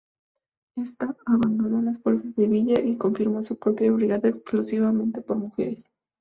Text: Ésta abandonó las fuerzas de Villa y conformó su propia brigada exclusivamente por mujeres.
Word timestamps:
Ésta 0.77 1.15
abandonó 1.27 1.79
las 1.83 1.99
fuerzas 2.01 2.35
de 2.35 2.47
Villa 2.47 2.79
y 2.79 2.97
conformó 2.97 3.43
su 3.43 3.59
propia 3.59 3.91
brigada 3.91 4.29
exclusivamente 4.29 5.21
por 5.21 5.37
mujeres. 5.37 5.83